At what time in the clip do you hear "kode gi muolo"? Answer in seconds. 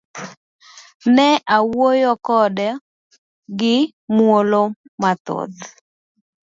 2.27-4.61